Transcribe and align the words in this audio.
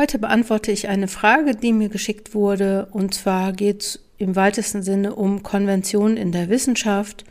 Heute 0.00 0.20
beantworte 0.20 0.70
ich 0.70 0.86
eine 0.86 1.08
Frage, 1.08 1.56
die 1.56 1.72
mir 1.72 1.88
geschickt 1.88 2.32
wurde, 2.32 2.86
und 2.92 3.14
zwar 3.14 3.52
geht 3.52 3.82
es 3.82 4.00
im 4.16 4.36
weitesten 4.36 4.80
Sinne 4.84 5.16
um 5.16 5.42
Konventionen 5.42 6.16
in 6.16 6.30
der 6.30 6.48
Wissenschaft 6.48 7.24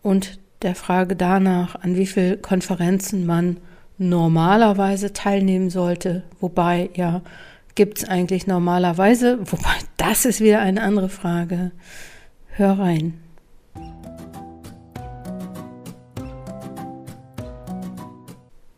und 0.00 0.38
der 0.62 0.74
Frage 0.74 1.16
danach, 1.16 1.74
an 1.74 1.96
wie 1.96 2.06
vielen 2.06 2.40
Konferenzen 2.40 3.26
man 3.26 3.58
normalerweise 3.98 5.12
teilnehmen 5.12 5.68
sollte. 5.68 6.22
Wobei, 6.40 6.88
ja, 6.94 7.20
gibt 7.74 7.98
es 7.98 8.08
eigentlich 8.08 8.46
normalerweise, 8.46 9.38
wobei 9.40 9.74
das 9.98 10.24
ist 10.24 10.40
wieder 10.40 10.60
eine 10.60 10.80
andere 10.80 11.10
Frage. 11.10 11.72
Hör 12.52 12.78
rein. 12.78 13.20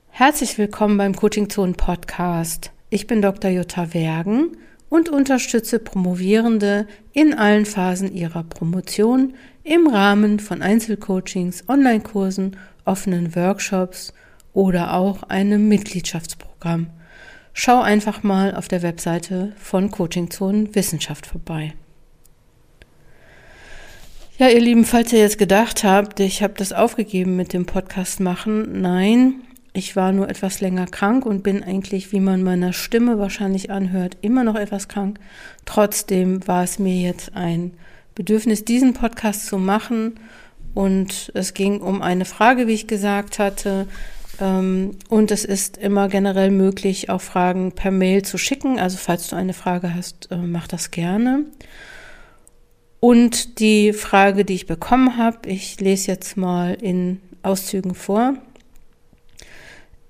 Herzlich 0.08 0.58
willkommen 0.58 0.98
beim 0.98 1.14
Coaching 1.14 1.48
Zone 1.48 1.74
Podcast. 1.74 2.72
Ich 2.92 3.06
bin 3.06 3.22
Dr. 3.22 3.52
Jutta 3.52 3.94
Wergen 3.94 4.56
und 4.88 5.08
unterstütze 5.08 5.78
Promovierende 5.78 6.88
in 7.12 7.34
allen 7.34 7.64
Phasen 7.64 8.12
ihrer 8.12 8.42
Promotion 8.42 9.34
im 9.62 9.86
Rahmen 9.86 10.40
von 10.40 10.60
Einzelcoachings, 10.60 11.68
Online-Kursen, 11.68 12.56
offenen 12.84 13.36
Workshops 13.36 14.12
oder 14.52 14.94
auch 14.94 15.22
einem 15.22 15.68
Mitgliedschaftsprogramm. 15.68 16.88
Schau 17.52 17.80
einfach 17.80 18.24
mal 18.24 18.56
auf 18.56 18.66
der 18.66 18.82
Webseite 18.82 19.52
von 19.56 19.92
Coaching 19.92 20.28
Zone 20.32 20.74
Wissenschaft 20.74 21.26
vorbei. 21.26 21.74
Ja, 24.36 24.48
ihr 24.48 24.60
Lieben, 24.60 24.84
falls 24.84 25.12
ihr 25.12 25.20
jetzt 25.20 25.38
gedacht 25.38 25.84
habt, 25.84 26.18
ich 26.18 26.42
habe 26.42 26.54
das 26.56 26.72
aufgegeben 26.72 27.36
mit 27.36 27.52
dem 27.52 27.66
Podcast 27.66 28.18
machen, 28.18 28.80
nein, 28.80 29.34
ich 29.72 29.94
war 29.94 30.12
nur 30.12 30.28
etwas 30.28 30.60
länger 30.60 30.86
krank 30.86 31.24
und 31.24 31.42
bin 31.42 31.62
eigentlich, 31.62 32.12
wie 32.12 32.20
man 32.20 32.42
meiner 32.42 32.72
Stimme 32.72 33.18
wahrscheinlich 33.18 33.70
anhört, 33.70 34.16
immer 34.20 34.42
noch 34.42 34.56
etwas 34.56 34.88
krank. 34.88 35.20
Trotzdem 35.64 36.46
war 36.48 36.64
es 36.64 36.78
mir 36.78 36.96
jetzt 36.96 37.36
ein 37.36 37.72
Bedürfnis, 38.14 38.64
diesen 38.64 38.94
Podcast 38.94 39.46
zu 39.46 39.58
machen. 39.58 40.18
Und 40.74 41.32
es 41.34 41.54
ging 41.54 41.80
um 41.80 42.02
eine 42.02 42.24
Frage, 42.24 42.66
wie 42.66 42.74
ich 42.74 42.86
gesagt 42.86 43.38
hatte. 43.38 43.86
Ähm, 44.40 44.92
und 45.08 45.30
es 45.30 45.44
ist 45.44 45.76
immer 45.76 46.08
generell 46.08 46.50
möglich, 46.50 47.08
auch 47.08 47.20
Fragen 47.20 47.72
per 47.72 47.90
Mail 47.90 48.22
zu 48.22 48.38
schicken. 48.38 48.78
Also 48.78 48.96
falls 48.96 49.28
du 49.28 49.36
eine 49.36 49.52
Frage 49.52 49.94
hast, 49.94 50.30
äh, 50.32 50.36
mach 50.36 50.66
das 50.66 50.90
gerne. 50.90 51.44
Und 52.98 53.60
die 53.60 53.92
Frage, 53.92 54.44
die 54.44 54.54
ich 54.54 54.66
bekommen 54.66 55.16
habe, 55.16 55.48
ich 55.48 55.80
lese 55.80 56.08
jetzt 56.10 56.36
mal 56.36 56.74
in 56.74 57.20
Auszügen 57.42 57.94
vor. 57.94 58.34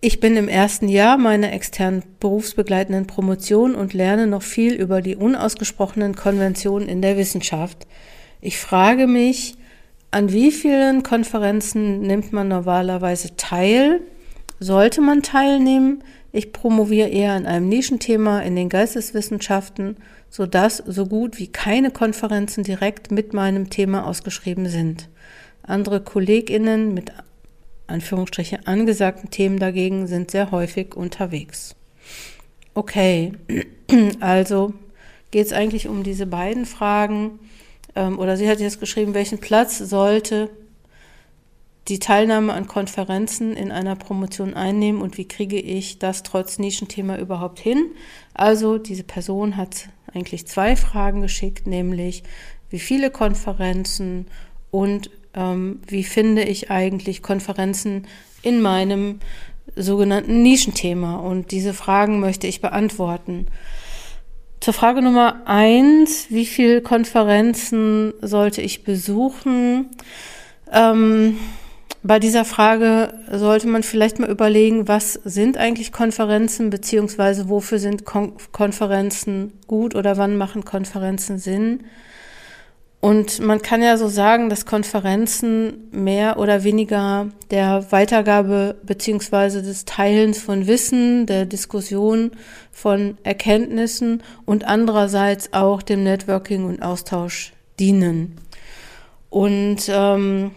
Ich 0.03 0.19
bin 0.19 0.35
im 0.39 0.49
ersten 0.49 0.89
Jahr 0.89 1.19
meiner 1.19 1.53
externen 1.53 2.03
berufsbegleitenden 2.21 3.07
Promotion 3.07 3.75
und 3.75 3.93
lerne 3.93 4.27
noch 4.27 4.41
viel 4.41 4.73
über 4.73 5.03
die 5.03 5.15
unausgesprochenen 5.15 6.17
Konventionen 6.17 6.89
in 6.89 7.03
der 7.03 7.19
Wissenschaft. 7.19 7.87
Ich 8.41 8.59
frage 8.59 9.07
mich, 9.07 9.57
an 10.11 10.33
wie 10.33 10.53
vielen 10.53 11.03
Konferenzen 11.03 12.01
nimmt 12.01 12.33
man 12.33 12.49
normalerweise 12.49 13.37
teil? 13.37 14.01
Sollte 14.59 15.03
man 15.03 15.23
teilnehmen? 15.23 16.03
Ich 16.33 16.55
promoviere 16.55 17.09
eher 17.09 17.33
an 17.33 17.45
einem 17.45 17.69
Nischenthema 17.69 18.41
in 18.41 18.57
den 18.57 18.71
Geisteswissenschaften, 18.71 19.97
sodass 20.31 20.79
so 20.79 21.05
gut 21.05 21.39
wie 21.39 21.49
keine 21.49 21.91
Konferenzen 21.91 22.65
direkt 22.65 23.11
mit 23.11 23.35
meinem 23.35 23.69
Thema 23.69 24.07
ausgeschrieben 24.07 24.67
sind. 24.67 25.11
Andere 25.63 26.01
KollegInnen 26.01 26.95
mit 26.95 27.13
Anführungsstriche 27.91 28.67
angesagten 28.67 29.31
Themen 29.31 29.59
dagegen 29.59 30.07
sind 30.07 30.31
sehr 30.31 30.51
häufig 30.51 30.97
unterwegs. 30.97 31.77
Okay, 32.75 33.33
also 34.21 34.73
geht 35.31 35.47
es 35.47 35.53
eigentlich 35.53 35.89
um 35.89 36.03
diese 36.03 36.27
beiden 36.27 36.67
Fragen. 36.67 37.39
Ähm, 37.95 38.19
oder 38.19 38.37
sie 38.37 38.49
hat 38.49 38.61
jetzt 38.61 38.81
geschrieben, 38.81 39.15
welchen 39.15 39.39
Platz 39.39 39.79
sollte 39.79 40.51
die 41.89 41.99
Teilnahme 41.99 42.53
an 42.53 42.69
Konferenzen 42.69 43.55
in 43.55 43.73
einer 43.73 43.97
Promotion 43.97 44.55
einnehmen 44.55 45.03
und 45.03 45.19
wie 45.19 45.27
kriege 45.27 45.59
ich 45.59 45.99
das 45.99 46.23
trotz 46.23 46.59
Nischenthema 46.59 47.19
überhaupt 47.19 47.59
hin? 47.59 47.91
Also 48.35 48.79
diese 48.79 49.03
Person 49.03 49.57
hat 49.57 49.89
eigentlich 50.13 50.47
zwei 50.47 50.77
Fragen 50.77 51.21
geschickt, 51.21 51.67
nämlich 51.67 52.23
wie 52.69 52.79
viele 52.79 53.11
Konferenzen 53.11 54.27
und 54.71 55.11
ähm, 55.35 55.81
wie 55.87 56.05
finde 56.05 56.43
ich 56.43 56.71
eigentlich 56.71 57.23
Konferenzen 57.23 58.07
in 58.43 58.61
meinem 58.61 59.21
sogenannten 59.77 60.43
Nischenthema. 60.43 61.17
Und 61.17 61.51
diese 61.51 61.75
Fragen 61.75 62.21
möchte 62.21 62.47
ich 62.47 62.61
beantworten. 62.61 63.47
Zur 64.61 64.75
Frage 64.75 65.01
Nummer 65.01 65.43
eins, 65.47 66.27
wie 66.29 66.45
viele 66.45 66.83
Konferenzen 66.83 68.13
sollte 68.21 68.61
ich 68.61 68.85
besuchen? 68.85 69.87
Ähm, 70.71 71.39
bei 72.03 72.19
dieser 72.19 72.45
Frage 72.45 73.13
sollte 73.31 73.69
man 73.69 73.83
vielleicht 73.83 74.19
mal 74.19 74.31
überlegen, 74.31 74.89
was 74.89 75.15
sind 75.25 75.57
eigentlich 75.57 75.93
Konferenzen, 75.93 76.71
beziehungsweise 76.71 77.49
wofür 77.49 77.79
sind 77.79 78.05
Kon 78.05 78.33
Konferenzen 78.53 79.53
gut 79.67 79.95
oder 79.95 80.17
wann 80.17 80.37
machen 80.37 80.65
Konferenzen 80.65 81.39
Sinn? 81.39 81.85
Und 83.01 83.41
man 83.41 83.63
kann 83.63 83.83
ja 83.83 83.97
so 83.97 84.09
sagen, 84.09 84.51
dass 84.51 84.67
Konferenzen 84.67 85.89
mehr 85.91 86.39
oder 86.39 86.65
weniger 86.65 87.29
der 87.51 87.91
Weitergabe 87.91 88.77
beziehungsweise 88.83 89.63
des 89.63 89.87
Teilens 89.87 90.39
von 90.39 90.67
Wissen, 90.67 91.25
der 91.25 91.47
Diskussion 91.47 92.33
von 92.71 93.17
Erkenntnissen 93.23 94.23
und 94.45 94.67
andererseits 94.67 95.55
auch 95.55 95.81
dem 95.81 96.03
Networking 96.03 96.67
und 96.67 96.83
Austausch 96.83 97.55
dienen. 97.79 98.37
Und 99.31 99.89
ähm, 99.89 100.51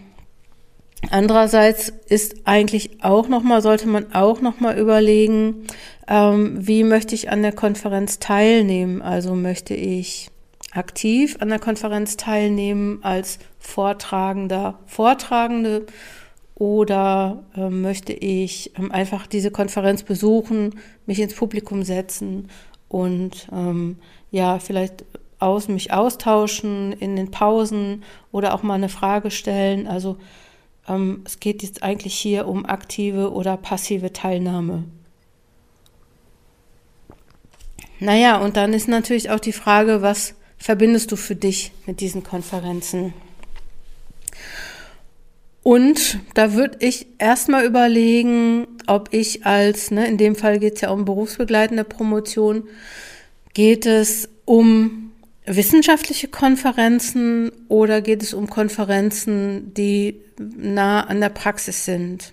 andererseits 1.11 1.93
ist 2.09 2.35
eigentlich 2.43 3.03
auch 3.03 3.29
nochmal, 3.29 3.61
sollte 3.61 3.87
man 3.87 4.13
auch 4.13 4.41
nochmal 4.41 4.77
überlegen, 4.77 5.65
ähm, 6.09 6.57
wie 6.59 6.83
möchte 6.83 7.15
ich 7.15 7.31
an 7.31 7.41
der 7.41 7.53
Konferenz 7.53 8.19
teilnehmen? 8.19 9.01
Also 9.01 9.33
möchte 9.33 9.75
ich 9.75 10.32
aktiv 10.73 11.37
an 11.39 11.49
der 11.49 11.59
Konferenz 11.59 12.17
teilnehmen 12.17 12.99
als 13.03 13.39
Vortragender, 13.59 14.79
Vortragende 14.85 15.85
oder 16.55 17.43
äh, 17.55 17.69
möchte 17.69 18.13
ich 18.13 18.71
ähm, 18.77 18.91
einfach 18.91 19.27
diese 19.27 19.51
Konferenz 19.51 20.03
besuchen, 20.03 20.79
mich 21.05 21.19
ins 21.19 21.35
Publikum 21.35 21.83
setzen 21.83 22.49
und 22.87 23.47
ähm, 23.51 23.97
ja, 24.31 24.59
vielleicht 24.59 25.05
aus, 25.39 25.67
mich 25.67 25.91
austauschen 25.91 26.93
in 26.93 27.15
den 27.15 27.31
Pausen 27.31 28.03
oder 28.31 28.53
auch 28.53 28.63
mal 28.63 28.75
eine 28.75 28.89
Frage 28.89 29.29
stellen. 29.29 29.87
Also 29.87 30.17
ähm, 30.87 31.21
es 31.25 31.39
geht 31.39 31.63
jetzt 31.63 31.83
eigentlich 31.83 32.15
hier 32.15 32.47
um 32.47 32.65
aktive 32.65 33.31
oder 33.31 33.57
passive 33.57 34.13
Teilnahme. 34.13 34.85
Naja, 37.99 38.37
und 38.37 38.57
dann 38.57 38.73
ist 38.73 38.87
natürlich 38.87 39.29
auch 39.29 39.39
die 39.39 39.53
Frage, 39.53 40.01
was 40.01 40.35
verbindest 40.63 41.11
du 41.11 41.17
für 41.17 41.35
dich 41.35 41.73
mit 41.85 41.99
diesen 41.99 42.23
Konferenzen? 42.23 43.13
Und 45.61 46.19
da 46.35 46.53
würde 46.53 46.77
ich 46.79 47.07
erstmal 47.17 47.65
überlegen, 47.65 48.67
ob 48.87 49.09
ich 49.11 49.45
als, 49.45 49.91
ne, 49.91 50.07
in 50.07 50.17
dem 50.17 50.35
Fall 50.35 50.59
geht 50.59 50.75
es 50.75 50.81
ja 50.81 50.91
um 50.91 51.03
berufsbegleitende 51.03 51.83
Promotion, 51.83 52.63
geht 53.53 53.85
es 53.85 54.29
um 54.45 55.11
wissenschaftliche 55.45 56.29
Konferenzen 56.29 57.51
oder 57.67 58.01
geht 58.01 58.23
es 58.23 58.33
um 58.33 58.49
Konferenzen, 58.49 59.73
die 59.73 60.21
nah 60.37 61.01
an 61.01 61.19
der 61.19 61.29
Praxis 61.29 61.83
sind? 61.83 62.32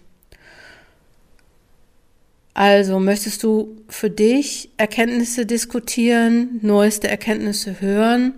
Also 2.55 2.99
möchtest 2.99 3.43
du 3.43 3.77
für 3.89 4.11
dich 4.11 4.71
Erkenntnisse 4.77 5.47
diskutieren, 5.47 6.59
neueste 6.63 7.09
Erkenntnisse 7.09 7.81
hören 7.81 8.35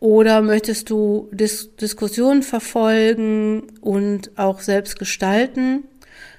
oder 0.00 0.42
möchtest 0.42 0.90
du 0.90 1.28
Dis 1.32 1.74
Diskussionen 1.76 2.42
verfolgen 2.42 3.62
und 3.80 4.36
auch 4.36 4.60
selbst 4.60 4.98
gestalten? 4.98 5.84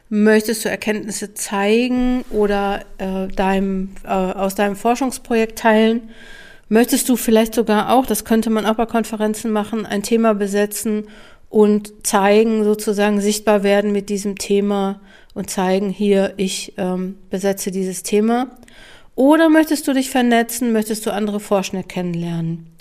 Möchtest 0.09 0.65
du 0.65 0.69
Erkenntnisse 0.69 1.33
zeigen 1.33 2.23
oder 2.29 2.85
äh, 2.99 3.27
deinem, 3.27 3.95
äh, 4.03 4.09
aus 4.09 4.53
deinem 4.53 4.75
Forschungsprojekt 4.75 5.57
teilen? 5.57 6.09
Möchtest 6.69 7.09
du 7.09 7.15
vielleicht 7.15 7.55
sogar 7.55 7.91
auch, 7.91 8.05
das 8.05 8.25
könnte 8.25 8.49
man 8.49 8.65
auch 8.65 8.75
bei 8.75 8.85
Konferenzen 8.85 9.51
machen, 9.51 9.85
ein 9.85 10.03
Thema 10.03 10.33
besetzen 10.33 11.07
und 11.49 12.05
zeigen, 12.05 12.63
sozusagen 12.63 13.21
sichtbar 13.21 13.63
werden 13.63 13.91
mit 13.91 14.09
diesem 14.09 14.37
Thema 14.37 14.99
und 15.35 15.51
zeigen, 15.51 15.89
hier, 15.89 16.33
ich 16.37 16.73
ähm, 16.77 17.19
besetze 17.29 17.69
dieses 17.69 18.01
Thema. 18.01 18.47
Oder 19.13 19.49
möchtest 19.49 19.87
du 19.87 19.93
dich 19.93 20.09
vernetzen, 20.09 20.73
möchtest 20.73 21.05
du 21.05 21.11
andere 21.11 21.39
Forschende 21.39 21.85
kennenlernen? 21.85 22.75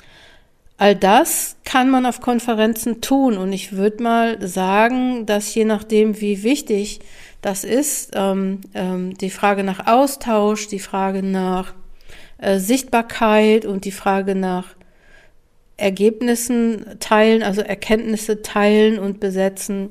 All 0.77 0.97
das 0.97 1.57
kann 1.65 1.91
man 1.91 2.07
auf 2.07 2.21
Konferenzen 2.21 3.01
tun 3.01 3.37
und 3.39 3.53
ich 3.53 3.73
würde 3.73 4.03
mal 4.03 4.45
sagen, 4.47 5.25
dass 5.25 5.55
je 5.55 5.65
nachdem, 5.65 6.21
wie 6.21 6.43
wichtig 6.43 7.01
das 7.43 7.63
ist, 7.63 8.13
ähm, 8.15 8.61
ähm, 8.75 9.17
die 9.19 9.31
Frage 9.31 9.63
nach 9.63 9.87
Austausch, 9.87 10.67
die 10.67 10.81
Frage 10.81 11.23
nach 11.23 11.75
äh, 12.39 12.59
Sichtbarkeit 12.59 13.67
und 13.67 13.85
die 13.85 13.93
Frage 13.93 14.35
nach 14.35 14.75
Ergebnissen 15.77 16.85
teilen, 16.99 17.43
also 17.43 17.61
Erkenntnisse 17.61 18.43
teilen 18.43 18.99
und 18.99 19.21
besetzen, 19.21 19.91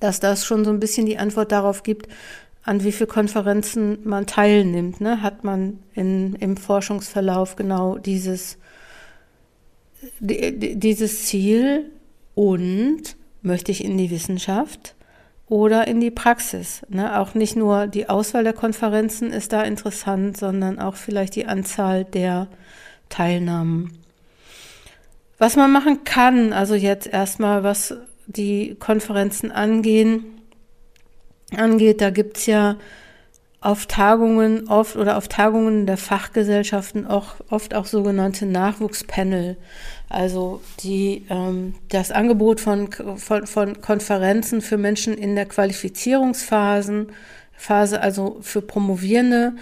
dass 0.00 0.20
das 0.20 0.44
schon 0.44 0.64
so 0.64 0.70
ein 0.70 0.80
bisschen 0.80 1.06
die 1.06 1.18
Antwort 1.18 1.52
darauf 1.52 1.82
gibt, 1.82 2.08
an 2.62 2.84
wie 2.84 2.92
viele 2.92 3.06
Konferenzen 3.06 3.98
man 4.04 4.26
teilnimmt. 4.26 5.00
Ne? 5.00 5.22
Hat 5.22 5.44
man 5.44 5.78
in, 5.94 6.34
im 6.34 6.56
Forschungsverlauf 6.56 7.56
genau 7.56 7.96
dieses, 7.96 8.58
dieses 10.20 11.24
Ziel 11.24 11.90
und 12.34 13.16
möchte 13.42 13.72
ich 13.72 13.82
in 13.82 13.96
die 13.96 14.10
Wissenschaft 14.10 14.94
oder 15.48 15.88
in 15.88 16.00
die 16.00 16.10
Praxis. 16.10 16.82
Ne? 16.88 17.18
Auch 17.18 17.34
nicht 17.34 17.56
nur 17.56 17.86
die 17.86 18.08
Auswahl 18.08 18.44
der 18.44 18.52
Konferenzen 18.52 19.32
ist 19.32 19.52
da 19.52 19.62
interessant, 19.62 20.36
sondern 20.36 20.78
auch 20.78 20.96
vielleicht 20.96 21.36
die 21.36 21.46
Anzahl 21.46 22.04
der 22.04 22.48
Teilnahmen. 23.08 23.98
Was 25.38 25.56
man 25.56 25.72
machen 25.72 26.04
kann, 26.04 26.52
also 26.52 26.74
jetzt 26.74 27.06
erstmal, 27.06 27.62
was 27.62 27.94
die 28.28 28.76
Konferenzen 28.78 29.50
angehen, 29.50 30.24
angeht, 31.56 32.00
da 32.00 32.10
gibt's 32.10 32.46
ja 32.46 32.76
auf 33.60 33.86
Tagungen 33.86 34.68
oft 34.68 34.94
oder 34.94 35.16
auf 35.16 35.26
Tagungen 35.26 35.86
der 35.86 35.96
Fachgesellschaften 35.96 37.06
auch 37.06 37.34
oft 37.50 37.74
auch 37.74 37.86
sogenannte 37.86 38.46
Nachwuchspanel. 38.46 39.56
Also 40.08 40.60
die, 40.80 41.26
ähm, 41.28 41.74
das 41.88 42.12
Angebot 42.12 42.60
von, 42.60 42.92
von, 43.16 43.46
von 43.46 43.80
Konferenzen 43.80 44.60
für 44.60 44.76
Menschen 44.76 45.14
in 45.14 45.34
der 45.34 45.46
Qualifizierungsphasen, 45.46 47.08
Phase 47.56 48.00
also 48.00 48.38
für 48.42 48.62
Promovierende 48.62 49.54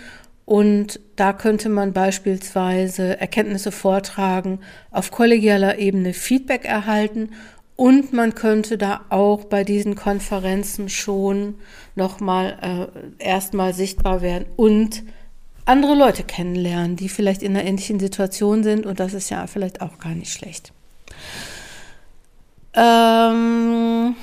und 0.44 1.00
da 1.16 1.32
könnte 1.32 1.68
man 1.70 1.92
beispielsweise 1.92 3.18
Erkenntnisse 3.18 3.72
vortragen, 3.72 4.60
auf 4.90 5.10
kollegialer 5.10 5.78
Ebene 5.78 6.12
Feedback 6.12 6.66
erhalten 6.66 7.30
und 7.76 8.12
man 8.12 8.34
könnte 8.34 8.78
da 8.78 9.05
auch 9.11 9.44
bei 9.44 9.62
diesen 9.62 9.94
Konferenzen 9.94 10.88
schon 10.88 11.56
nochmal 11.94 12.90
äh, 13.20 13.25
erstmal 13.25 13.75
sichtbar 13.75 14.23
werden 14.23 14.46
und 14.56 15.05
andere 15.67 15.94
Leute 15.94 16.23
kennenlernen, 16.23 16.96
die 16.96 17.08
vielleicht 17.08 17.43
in 17.43 17.56
einer 17.56 17.67
ähnlichen 17.67 18.00
Situation 18.00 18.62
sind 18.62 18.87
und 18.87 18.99
das 18.99 19.14
ist 19.14 19.31
ja 19.31 19.46
vielleicht 19.46 19.82
auch 19.82 19.99
gar 19.99 20.14
nicht 20.14 20.32
schlecht. 20.32 20.73
Ähm 22.75 24.14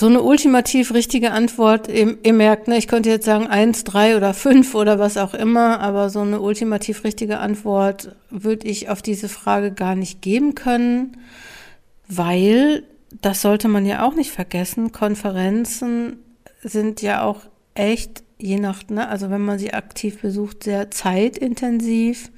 so 0.00 0.06
eine 0.06 0.22
ultimativ 0.22 0.94
richtige 0.94 1.30
Antwort, 1.32 1.86
ihr, 1.86 2.16
ihr, 2.22 2.32
merkt, 2.32 2.68
ne, 2.68 2.78
ich 2.78 2.88
könnte 2.88 3.10
jetzt 3.10 3.26
sagen 3.26 3.48
eins, 3.48 3.84
drei 3.84 4.16
oder 4.16 4.32
fünf 4.32 4.74
oder 4.74 4.98
was 4.98 5.18
auch 5.18 5.34
immer, 5.34 5.80
aber 5.80 6.08
so 6.08 6.20
eine 6.20 6.40
ultimativ 6.40 7.04
richtige 7.04 7.38
Antwort 7.38 8.16
würde 8.30 8.66
ich 8.66 8.88
auf 8.88 9.02
diese 9.02 9.28
Frage 9.28 9.72
gar 9.72 9.94
nicht 9.94 10.22
geben 10.22 10.54
können, 10.54 11.18
weil, 12.08 12.84
das 13.20 13.42
sollte 13.42 13.68
man 13.68 13.84
ja 13.84 14.02
auch 14.02 14.14
nicht 14.14 14.30
vergessen, 14.30 14.90
Konferenzen 14.90 16.16
sind 16.62 17.02
ja 17.02 17.22
auch 17.22 17.42
echt, 17.74 18.22
je 18.38 18.58
nach, 18.58 18.88
ne, 18.88 19.06
also 19.06 19.28
wenn 19.28 19.42
man 19.42 19.58
sie 19.58 19.74
aktiv 19.74 20.22
besucht, 20.22 20.64
sehr 20.64 20.90
zeitintensiv, 20.90 22.30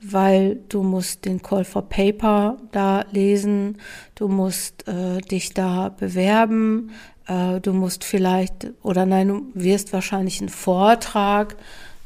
weil 0.00 0.60
du 0.68 0.82
musst 0.82 1.24
den 1.24 1.42
Call 1.42 1.64
for 1.64 1.82
Paper 1.82 2.56
da 2.72 3.04
lesen, 3.10 3.78
du 4.14 4.28
musst 4.28 4.86
äh, 4.86 5.18
dich 5.18 5.54
da 5.54 5.88
bewerben, 5.88 6.90
äh, 7.26 7.60
du 7.60 7.72
musst 7.72 8.04
vielleicht, 8.04 8.68
oder 8.82 9.06
nein, 9.06 9.28
du 9.28 9.42
wirst 9.54 9.92
wahrscheinlich 9.92 10.40
einen 10.40 10.50
Vortrag 10.50 11.56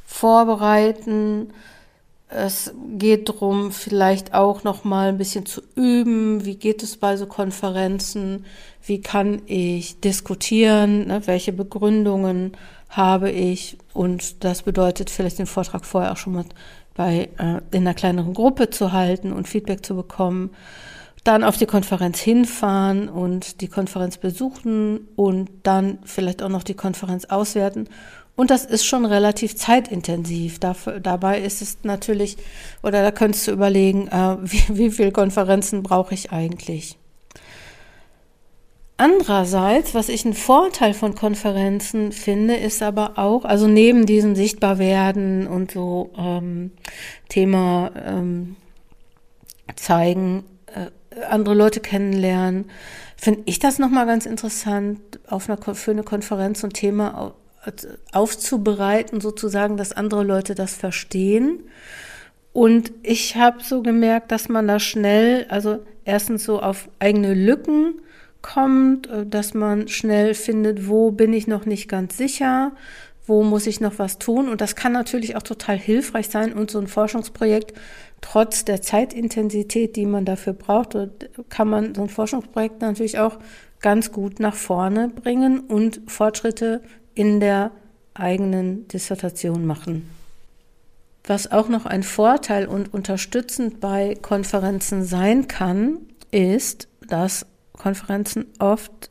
vorbereiten, 0.07 1.49
es 2.35 2.73
geht 2.97 3.29
darum, 3.29 3.73
vielleicht 3.73 4.33
auch 4.33 4.65
noch 4.65 4.85
mal 4.85 5.11
ein 5.11 5.19
bisschen 5.19 5.45
zu 5.45 5.61
üben. 5.75 6.47
Wie 6.47 6.57
geht 6.57 6.83
es 6.83 6.97
bei 6.97 7.17
so 7.19 7.27
Konferenzen? 7.27 8.47
Wie 8.83 9.03
kann 9.03 9.43
ich 9.47 10.01
diskutieren? 10.01 11.09
Ne? 11.09 11.27
Welche 11.27 11.53
Begründungen 11.53 12.53
habe 12.89 13.31
ich? 13.31 13.77
Und 13.93 14.45
das 14.45 14.63
bedeutet 14.63 15.11
vielleicht 15.11 15.39
den 15.39 15.47
Vortrag 15.47 15.85
vorher 15.85 16.13
auch 16.13 16.17
schon 16.17 16.33
mal 16.33 16.45
bei 16.95 17.29
äh, 17.39 17.61
in 17.71 17.83
einer 17.83 17.95
kleineren 17.95 18.35
Gruppe 18.35 18.71
zu 18.71 18.93
halten 18.93 19.33
und 19.33 19.49
Feedback 19.49 19.85
zu 19.85 19.95
bekommen. 19.95 20.51
Dann 21.25 21.45
auf 21.45 21.57
die 21.57 21.67
Konferenz 21.67 22.19
hinfahren 22.19 23.09
und 23.09 23.61
die 23.61 23.69
Konferenz 23.69 24.19
besuchen 24.19 25.09
und 25.15 25.51
dann 25.63 25.99
vielleicht 26.05 26.43
auch 26.43 26.49
noch 26.49 26.65
die 26.65 26.75
Konferenz 26.75 27.27
auswerten 27.27 27.89
und 28.35 28.51
das 28.51 28.65
ist 28.65 28.85
schon 28.85 29.05
relativ 29.05 29.57
zeitintensiv. 29.57 30.59
Dafür, 30.59 31.01
dabei 31.01 31.41
ist 31.41 31.61
es 31.61 31.79
natürlich, 31.83 32.37
oder 32.83 33.03
da 33.03 33.11
könntest 33.11 33.47
du 33.47 33.53
überlegen, 33.53 34.09
äh, 34.09 34.37
wie, 34.43 34.79
wie 34.79 34.91
viele 34.91 35.13
Konferenzen 35.13 35.83
brauche 35.83 36.15
ich 36.15 36.33
eigentlich? 36.33 36.99
Andererseits, 38.97 39.95
was 39.95 40.09
ich 40.09 40.25
einen 40.25 40.35
Vorteil 40.35 40.95
von 40.95 41.15
Konferenzen 41.15 42.13
finde, 42.13 42.57
ist 42.57 42.83
aber 42.83 43.19
auch, 43.19 43.45
also 43.45 43.67
neben 43.67 44.07
diesem 44.07 44.37
Sichtbarwerden 44.37 45.47
und 45.47 45.73
so 45.73 46.11
ähm, 46.17 46.73
Thema 47.29 47.91
ähm, 47.97 48.57
zeigen, 49.77 50.45
äh, 50.67 51.25
andere 51.25 51.55
Leute 51.55 51.81
kennenlernen, 51.81 52.67
finde 53.17 53.43
ich 53.47 53.59
das 53.59 53.79
nochmal 53.79 54.07
ganz 54.07 54.27
interessant, 54.27 55.01
auf 55.27 55.49
einer, 55.49 55.75
für 55.75 55.91
eine 55.91 56.03
Konferenz 56.03 56.63
und 56.65 56.75
Thema 56.75 57.35
aufzubereiten, 58.13 59.21
sozusagen, 59.21 59.77
dass 59.77 59.93
andere 59.93 60.25
Leute 60.25 60.55
das 60.55 60.75
verstehen. 60.75 61.61
Und 62.53 62.93
ich 63.03 63.37
habe 63.37 63.63
so 63.63 63.83
gemerkt, 63.83 64.33
dass 64.33 64.49
man 64.49 64.67
da 64.67 64.79
schnell, 64.81 65.47
also 65.49 65.79
erstens 66.05 66.45
so 66.45 66.61
auf 66.61 66.89
eigene 66.99 67.35
Lücken 67.35 68.03
kommt, 68.43 69.09
äh, 69.09 69.27
dass 69.27 69.55
man 69.55 69.89
schnell 69.89 70.35
findet, 70.35 70.89
wo 70.89 71.11
bin 71.11 71.33
ich 71.33 71.47
noch 71.47 71.65
nicht 71.65 71.89
ganz 71.89 72.17
sicher, 72.17 72.73
wo 73.27 73.43
muss 73.43 73.67
ich 73.67 73.81
noch 73.81 73.99
was 73.99 74.19
tun. 74.19 74.49
Und 74.49 74.61
das 74.61 74.77
kann 74.77 74.93
natürlich 74.93 75.37
auch 75.37 75.43
total 75.43 75.79
hilfreich 75.79 76.29
sein 76.29 76.53
und 76.53 76.71
so 76.71 76.79
ein 76.79 76.89
Forschungsprojekt, 76.89 77.73
trotz 78.21 78.65
der 78.65 78.83
Zeitintensität, 78.83 79.97
die 79.97 80.07
man 80.07 80.25
dafür 80.25 80.53
braucht, 80.53 80.97
kann 81.49 81.69
man 81.69 81.95
so 81.95 82.03
ein 82.03 82.09
Forschungsprojekt 82.09 82.83
natürlich 82.83 83.19
auch 83.19 83.39
ganz 83.81 84.13
gut 84.13 84.41
nach 84.41 84.55
vorne 84.55 85.09
bringen 85.09 85.61
und 85.61 86.01
Fortschritte 86.07 86.83
in 87.15 87.41
der 87.41 87.73
eigenen 88.15 88.87
Dissertation 88.89 89.67
machen. 89.67 90.09
Was 91.25 91.51
auch 91.53 91.69
noch 91.69 91.87
ein 91.87 92.03
Vorteil 92.03 92.67
und 92.67 92.93
unterstützend 92.93 93.81
bei 93.81 94.17
Konferenzen 94.21 95.05
sein 95.05 95.47
kann, 95.47 95.99
ist, 96.31 96.89
dass 97.07 97.47
Konferenzen 97.83 98.47
oft, 98.59 99.11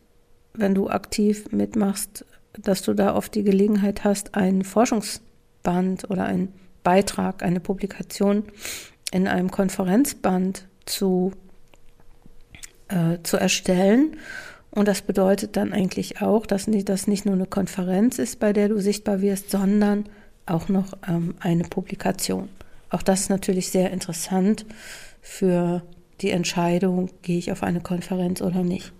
wenn 0.54 0.74
du 0.74 0.90
aktiv 0.90 1.52
mitmachst, 1.52 2.26
dass 2.54 2.82
du 2.82 2.94
da 2.94 3.16
oft 3.16 3.36
die 3.36 3.44
Gelegenheit 3.44 4.04
hast, 4.04 4.36
einen 4.36 4.64
Forschungsband 4.64 6.10
oder 6.10 6.26
einen 6.26 6.54
Beitrag, 6.84 7.44
eine 7.44 7.60
Publikation 7.60 8.46
in 9.12 9.28
einem 9.28 9.52
Konferenzband 9.52 10.68
zu, 10.86 11.34
äh, 12.88 13.18
zu 13.24 13.38
erstellen 13.38 14.18
und 14.72 14.88
das 14.88 15.02
bedeutet 15.02 15.58
dann 15.58 15.74
eigentlich 15.74 16.22
auch, 16.22 16.46
dass 16.46 16.68
das 16.68 17.08
nicht 17.08 17.26
nur 17.26 17.36
eine 17.36 17.46
Konferenz 17.46 18.20
ist, 18.20 18.40
bei 18.40 18.54
der 18.54 18.70
du 18.70 18.80
sichtbar 18.80 19.22
wirst, 19.22 19.52
sondern 19.52 20.06
auch 20.46 20.70
noch 20.70 20.94
ähm, 21.08 21.36
eine 21.40 21.64
Publikation. 21.64 22.48
Auch 22.90 23.02
das 23.02 23.22
ist 23.22 23.30
natürlich 23.30 23.70
sehr 23.70 23.92
interessant 23.92 24.66
für 25.22 25.84
die 26.22 26.32
Entscheidung, 26.32 27.10
gehe 27.22 27.38
ich 27.38 27.52
auf 27.52 27.64
eine 27.64 27.82
Konferenz 27.82 28.42
oder 28.42 28.64
nicht. 28.64 28.92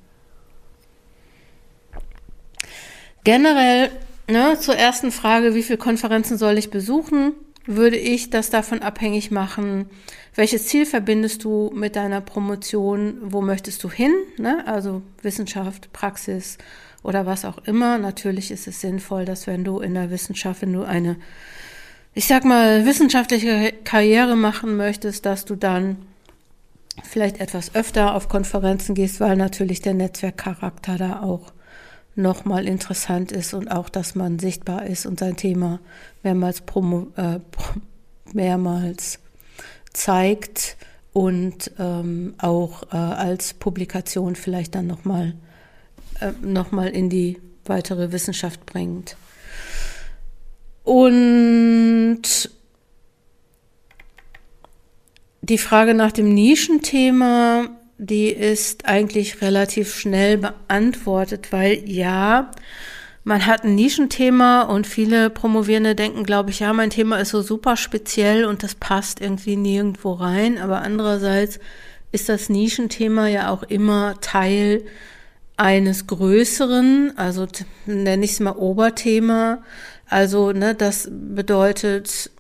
Generell 3.24 3.92
ne, 4.30 4.58
zur 4.60 4.76
ersten 4.76 5.12
Frage, 5.12 5.54
wie 5.54 5.64
viele 5.64 5.78
Konferenzen 5.78 6.38
soll 6.38 6.58
ich 6.58 6.72
besuchen? 6.72 7.34
würde 7.66 7.98
ich 7.98 8.30
das 8.30 8.50
davon 8.50 8.82
abhängig 8.82 9.32
machen, 9.32 9.90
welches 10.36 10.68
Ziel 10.68 10.86
verbindest 10.86 11.44
du 11.44 11.72
mit 11.76 11.96
deiner 11.96 12.22
Promotion, 12.22 13.18
wo 13.22 13.42
möchtest 13.42 13.84
du 13.84 13.90
hin, 13.90 14.12
ne? 14.38 14.66
also 14.66 15.02
Wissenschaft, 15.22 15.94
Praxis 15.94 16.58
oder 17.04 17.26
was 17.26 17.46
auch 17.46 17.60
immer. 17.66 17.98
Natürlich 17.98 18.52
ist 18.52 18.68
es 18.68 18.82
sinnvoll, 18.82 19.26
dass 19.26 19.48
wenn 19.48 19.64
du 19.64 19.80
in 19.80 19.94
der 19.94 20.10
Wissenschaft, 20.10 20.62
wenn 20.62 20.74
du 20.74 20.84
eine, 20.84 21.18
ich 22.14 22.26
sag 22.26 22.46
mal, 22.46 22.86
wissenschaftliche 22.86 23.74
Karriere 23.84 24.36
machen 24.36 24.78
möchtest, 24.78 25.26
dass 25.26 25.46
du 25.46 25.56
dann 25.56 25.98
vielleicht 27.04 27.40
etwas 27.40 27.76
öfter 27.76 28.16
auf 28.16 28.30
Konferenzen 28.30 28.96
gehst, 28.96 29.20
weil 29.20 29.36
natürlich 29.36 29.82
der 29.82 29.94
Netzwerkcharakter 29.94 30.98
da 30.98 31.22
auch 31.22 31.54
nochmal 32.16 32.68
interessant 32.68 33.32
ist 33.32 33.54
und 33.54 33.70
auch, 33.70 33.90
dass 33.90 34.16
man 34.16 34.40
sichtbar 34.40 34.86
ist 34.86 35.06
und 35.06 35.20
sein 35.20 35.38
Thema 35.38 35.80
mehrmals, 36.24 36.62
promo, 36.62 37.08
äh, 37.16 37.40
mehrmals 38.34 39.20
zeigt 39.94 40.78
und 41.14 41.72
ähm, 41.80 42.36
auch 42.38 42.84
äh, 42.92 42.96
als 42.96 43.54
Publikation 43.54 44.36
vielleicht 44.36 44.76
dann 44.76 44.88
nochmal 44.88 45.36
äh, 46.20 46.32
noch 46.42 46.72
in 46.74 47.10
die 47.10 47.40
weitere 47.66 48.12
Wissenschaft 48.12 48.66
bringt. 48.66 49.16
Und 50.84 52.22
die 55.42 55.58
Frage 55.58 55.94
nach 55.94 56.12
dem 56.12 56.34
Nischenthema, 56.34 57.70
die 57.98 58.30
ist 58.30 58.86
eigentlich 58.86 59.42
relativ 59.42 59.96
schnell 59.96 60.38
beantwortet, 60.38 61.52
weil 61.52 61.88
ja, 61.88 62.52
man 63.24 63.46
hat 63.46 63.64
ein 63.64 63.76
Nischenthema 63.76 64.64
und 64.64 64.88
viele 64.88 65.30
Promovierende 65.30 65.94
denken, 65.94 66.24
glaube 66.24 66.50
ich, 66.50 66.62
ja, 66.62 66.74
mein 66.74 66.90
Thema 66.90 67.18
ist 67.18 67.30
so 67.30 67.42
super 67.42 67.78
speziell 67.78 68.46
und 68.46 68.64
das 68.64 68.76
passt 68.76 69.22
irgendwie 69.22 69.56
nirgendwo 69.56 70.14
rein. 70.14 70.58
Aber 70.58 70.82
andererseits 70.82 71.60
ist 72.12 72.30
das 72.30 72.50
Nischenthema 72.50 73.28
ja 73.28 73.50
auch 73.50 73.64
immer 73.64 74.16
Teil 74.22 74.84
eines 75.58 76.08
größeren, 76.08 77.14
also 77.18 77.48
nenne 77.86 78.26
ich 78.26 78.32
es 78.32 78.40
mal 78.40 78.54
Oberthema. 78.54 79.62
Also, 80.10 80.52
ne, 80.52 80.74
das 80.74 81.08
bedeutet 81.12 82.32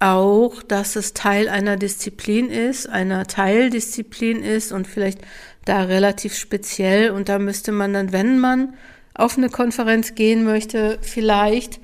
auch, 0.00 0.62
dass 0.62 0.96
es 0.96 1.12
Teil 1.12 1.48
einer 1.48 1.76
Disziplin 1.76 2.50
ist, 2.50 2.88
einer 2.88 3.26
Teildisziplin 3.26 4.42
ist 4.42 4.72
und 4.72 4.86
vielleicht 4.86 5.20
da 5.66 5.82
relativ 5.82 6.34
speziell. 6.34 7.10
Und 7.10 7.28
da 7.28 7.38
müsste 7.38 7.70
man 7.70 7.92
dann, 7.92 8.12
wenn 8.12 8.38
man 8.38 8.74
auf 9.14 9.36
eine 9.36 9.50
Konferenz 9.50 10.14
gehen 10.14 10.44
möchte, 10.44 10.98
vielleicht 11.02 11.80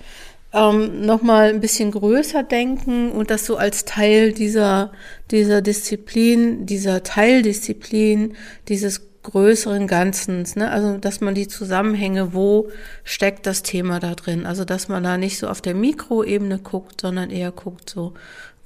ähm, 0.55 1.03
nochmal 1.05 1.51
ein 1.51 1.61
bisschen 1.61 1.91
größer 1.91 2.43
denken 2.43 3.13
und 3.13 3.31
das 3.31 3.45
so 3.45 3.57
als 3.57 3.85
Teil 3.85 4.33
dieser, 4.33 4.93
dieser 5.31 5.61
Disziplin, 5.61 6.65
dieser 6.65 7.03
Teildisziplin, 7.03 8.35
dieses 8.69 9.03
größeren 9.27 9.89
Ganzen, 9.89 10.47
ne? 10.55 10.71
also 10.71 10.99
dass 10.99 11.21
man 11.21 11.35
die 11.35 11.49
Zusammenhänge, 11.49 12.33
wo 12.33 12.69
steckt 13.03 13.47
das 13.47 13.63
Thema 13.63 13.99
da 13.99 14.15
drin, 14.15 14.47
also 14.47 14.65
dass 14.65 14.89
man 14.89 15.03
da 15.03 15.19
nicht 15.19 15.39
so 15.39 15.49
auf 15.49 15.61
der 15.61 15.75
Mikroebene 15.75 16.59
guckt, 16.59 17.01
sondern 17.01 17.31
eher 17.31 17.51
guckt 17.51 17.91
so, 17.91 18.15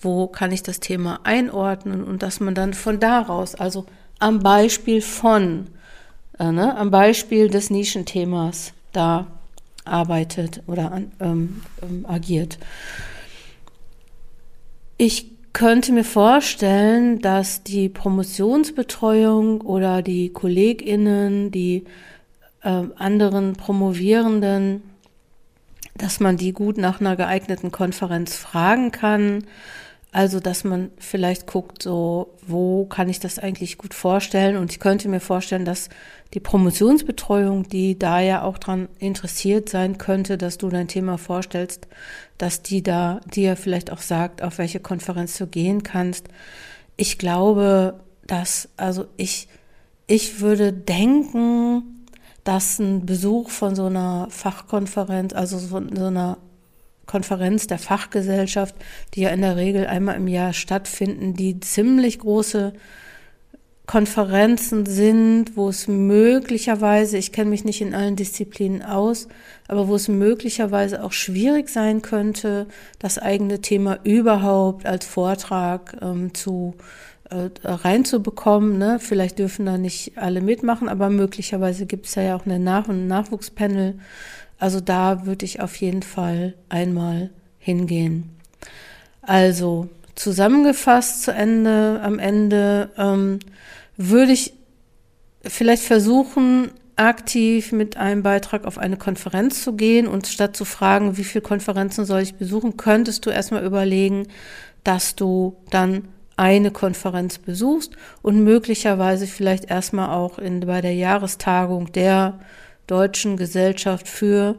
wo 0.00 0.26
kann 0.26 0.52
ich 0.52 0.62
das 0.62 0.79
Thema 0.79 1.21
einordnen 1.25 2.05
und 2.05 2.23
dass 2.23 2.40
man 2.40 2.55
dann 2.55 2.75
von 2.75 3.00
daraus, 3.00 3.55
also 3.55 3.87
am 4.19 4.40
Beispiel 4.40 5.00
von, 5.00 5.69
äh, 6.38 6.52
ne, 6.52 6.76
am 6.76 6.90
Beispiel 6.90 7.49
des 7.49 7.71
Nischenthemas 7.71 8.75
da 8.93 9.26
arbeitet 9.87 10.62
oder 10.67 10.93
an, 10.93 11.12
ähm, 11.21 11.62
ähm, 11.83 12.05
agiert. 12.07 12.59
Ich 14.99 15.31
könnte 15.52 15.92
mir 15.92 16.04
vorstellen, 16.04 17.21
dass 17.21 17.62
die 17.62 17.88
Promotionsbetreuung 17.88 19.61
oder 19.61 20.02
die 20.02 20.30
Kolleginnen, 20.33 21.50
die 21.50 21.85
äh, 22.62 22.85
anderen 22.97 23.54
Promovierenden, 23.54 24.83
dass 25.97 26.21
man 26.21 26.37
die 26.37 26.52
gut 26.52 26.78
nach 26.78 27.00
einer 27.00 27.16
geeigneten 27.16 27.71
Konferenz 27.71 28.37
fragen 28.37 28.90
kann. 28.90 29.45
Also, 30.12 30.40
dass 30.40 30.64
man 30.64 30.90
vielleicht 30.99 31.47
guckt, 31.47 31.85
so, 31.85 32.35
wo 32.45 32.85
kann 32.87 33.09
ich 33.09 33.21
das 33.21 33.38
eigentlich 33.38 33.79
gut 33.79 33.95
vorstellen? 33.95 34.57
Und 34.57 34.73
ich 34.73 34.81
könnte 34.81 35.09
mir 35.09 35.21
vorstellen, 35.21 35.64
dass 35.64 35.88
die 36.35 36.40
Promotionsbetreuung, 36.40 37.69
die 37.69 37.97
da 37.97 38.19
ja 38.21 38.43
auch 38.43 38.59
dran 38.59 38.88
interessiert 38.99 39.69
sein 39.69 39.99
könnte, 39.99 40.37
dass 40.37 40.59
du 40.59 40.69
dein 40.69 40.88
Thema 40.88 41.17
vorstellst, 41.17 41.87
dass 42.38 42.62
die 42.62 42.83
da 42.83 43.21
dir 43.33 43.57
vielleicht 43.57 43.93
auch 43.93 44.00
sagt, 44.00 44.43
auf 44.43 44.59
welche 44.59 44.81
Konferenz 44.81 45.38
du 45.38 45.47
gehen 45.47 45.85
kannst. 45.85 46.26
Ich 46.97 47.17
glaube, 47.17 48.00
dass, 48.26 48.69
also 48.76 49.07
ich, 49.17 49.49
ich 50.09 50.40
würde 50.40 50.73
denken, 50.73 52.07
dass 52.43 52.81
ein 52.81 53.07
Besuch 53.07 53.50
von 53.50 53.76
so 53.76 53.87
einer 53.87 54.26
Fachkonferenz, 54.31 55.35
also 55.35 55.59
so, 55.59 55.81
so 55.95 56.07
einer 56.07 56.38
Konferenz 57.11 57.67
der 57.67 57.79
Fachgesellschaft, 57.79 58.76
die 59.14 59.23
ja 59.23 59.31
in 59.31 59.40
der 59.40 59.57
Regel 59.57 59.85
einmal 59.88 60.14
im 60.14 60.29
Jahr 60.29 60.52
stattfinden, 60.52 61.35
die 61.35 61.59
ziemlich 61.59 62.21
große 62.21 62.73
Konferenzen 63.87 64.87
sind, 64.87 65.57
wo 65.57 65.69
es 65.69 65.88
möglicherweise, 65.88 67.19
ich 67.19 67.33
kenne 67.33 67.50
mich 67.50 67.64
nicht 67.64 67.81
in 67.81 67.97
allen 67.97 68.14
Disziplinen 68.14 68.83
aus, 68.83 69.26
aber 69.67 69.88
wo 69.88 69.97
es 69.97 70.07
möglicherweise 70.07 71.02
auch 71.02 71.11
schwierig 71.11 71.69
sein 71.69 72.00
könnte, 72.00 72.69
das 73.00 73.19
eigene 73.19 73.61
Thema 73.61 73.99
überhaupt 74.05 74.87
als 74.87 75.05
Vortrag 75.05 75.97
ähm, 76.00 76.33
zu 76.33 76.76
äh, 77.31 77.50
reinzubekommen. 77.64 78.79
Ne? 78.79 78.99
Vielleicht 79.00 79.40
dürfen 79.40 79.67
da 79.67 79.79
nicht 79.79 80.17
alle 80.17 80.40
mitmachen, 80.43 80.88
aber 80.88 81.11
möglicherweise 81.11 81.87
gibt 81.87 82.07
es 82.07 82.14
ja 82.14 82.37
auch 82.37 82.47
eine 82.47 82.61
Nach- 82.61 82.87
und 82.87 83.09
Nachwuchspanel. 83.09 83.99
Also 84.61 84.81
da 84.81 85.26
würde 85.26 85.47
ich 85.47 85.61
auf 85.61 85.75
jeden 85.76 86.02
Fall 86.02 86.55
einmal 86.69 87.31
hingehen. 87.59 88.31
Also 89.23 89.88
zusammengefasst 90.14 91.23
zu 91.23 91.33
Ende, 91.33 92.00
am 92.02 92.19
Ende, 92.19 92.90
ähm, 92.99 93.38
würde 93.97 94.33
ich 94.33 94.52
vielleicht 95.43 95.83
versuchen, 95.83 96.71
aktiv 96.97 97.73
mit 97.73 97.97
einem 97.97 98.23
Beitrag 98.23 98.67
auf 98.67 98.76
eine 98.76 98.99
Konferenz 98.99 99.64
zu 99.64 99.73
gehen 99.73 100.07
und 100.07 100.26
statt 100.26 100.55
zu 100.55 100.67
fragen, 100.67 101.17
wie 101.17 101.25
viele 101.25 101.40
Konferenzen 101.40 102.05
soll 102.05 102.21
ich 102.21 102.35
besuchen, 102.35 102.76
könntest 102.76 103.25
du 103.25 103.31
erstmal 103.31 103.64
überlegen, 103.64 104.26
dass 104.85 105.17
du 105.17 105.57
dann 105.71 106.09
eine 106.37 106.71
Konferenz 106.71 107.38
besuchst 107.38 107.93
und 108.21 108.45
möglicherweise 108.45 109.26
vielleicht 109.26 109.71
erstmal 109.71 110.11
auch 110.11 110.38
in, 110.38 110.61
bei 110.61 110.83
der 110.83 110.95
Jahrestagung 110.95 111.93
der 111.93 112.40
Deutschen 112.91 113.37
Gesellschaft 113.37 114.09
für 114.09 114.57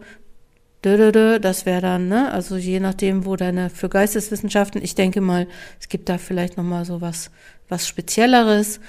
das 0.83 1.65
wäre 1.67 1.81
dann, 1.81 2.07
ne, 2.07 2.31
also 2.31 2.57
je 2.57 2.79
nachdem, 2.79 3.25
wo 3.25 3.35
deine 3.35 3.69
für 3.69 3.87
Geisteswissenschaften, 3.87 4.81
ich 4.81 4.95
denke 4.95 5.21
mal, 5.21 5.47
es 5.79 5.89
gibt 5.89 6.09
da 6.09 6.17
vielleicht 6.17 6.57
nochmal 6.57 6.85
so 6.85 7.01
was, 7.01 7.29
was 7.69 7.87
Spezielleres. 7.87 8.79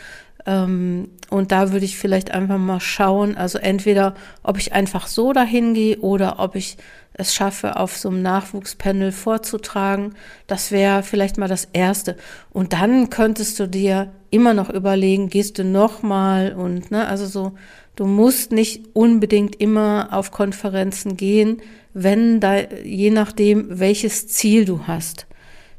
Ähm, 0.46 1.10
und 1.28 1.52
da 1.52 1.70
würde 1.70 1.84
ich 1.84 1.98
vielleicht 1.98 2.30
einfach 2.30 2.56
mal 2.56 2.80
schauen, 2.80 3.36
also 3.36 3.58
entweder, 3.58 4.14
ob 4.42 4.56
ich 4.56 4.72
einfach 4.72 5.06
so 5.06 5.34
dahin 5.34 5.74
gehe 5.74 5.98
oder 5.98 6.38
ob 6.38 6.56
ich 6.56 6.78
es 7.12 7.34
schaffe, 7.34 7.76
auf 7.76 7.96
so 7.96 8.08
einem 8.08 8.22
Nachwuchspanel 8.22 9.12
vorzutragen. 9.12 10.14
Das 10.46 10.70
wäre 10.72 11.02
vielleicht 11.02 11.36
mal 11.36 11.48
das 11.48 11.68
Erste. 11.74 12.16
Und 12.50 12.72
dann 12.72 13.10
könntest 13.10 13.60
du 13.60 13.68
dir 13.68 14.10
immer 14.32 14.54
noch 14.54 14.70
überlegen, 14.70 15.28
gehst 15.28 15.58
du 15.58 15.64
nochmal 15.64 16.54
und, 16.54 16.90
ne, 16.90 17.06
also 17.06 17.26
so, 17.26 17.52
du 17.94 18.06
musst 18.06 18.50
nicht 18.50 18.82
unbedingt 18.94 19.60
immer 19.60 20.08
auf 20.10 20.30
Konferenzen 20.30 21.16
gehen, 21.16 21.60
wenn 21.94 22.40
da, 22.40 22.56
je 22.82 23.10
nachdem, 23.10 23.78
welches 23.78 24.28
Ziel 24.28 24.64
du 24.64 24.86
hast. 24.86 25.26